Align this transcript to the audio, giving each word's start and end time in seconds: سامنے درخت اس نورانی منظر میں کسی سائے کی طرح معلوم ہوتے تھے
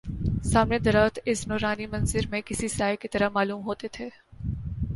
سامنے 0.43 0.79
درخت 0.79 1.19
اس 1.25 1.47
نورانی 1.47 1.85
منظر 1.85 2.27
میں 2.29 2.41
کسی 2.45 2.67
سائے 2.67 2.95
کی 2.95 3.07
طرح 3.07 3.29
معلوم 3.29 3.61
ہوتے 3.65 3.87
تھے 3.87 4.09